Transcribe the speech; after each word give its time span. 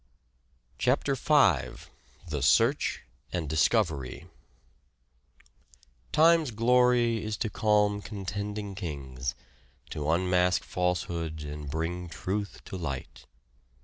CHAPTER 0.79 1.13
V 1.13 1.83
THE 2.27 2.41
SEARCH 2.41 3.03
AND 3.31 3.47
DISCOVERY" 3.47 4.25
Time's 6.11 6.49
glory 6.49 7.23
is 7.23 7.37
to 7.37 7.51
calm 7.51 8.01
contending 8.01 8.73
Kings, 8.73 9.35
To 9.91 10.09
unmask 10.09 10.63
falsehood 10.63 11.43
and 11.43 11.69
bring 11.69 12.09
truth 12.09 12.63
to 12.65 12.77
light." 12.77 13.27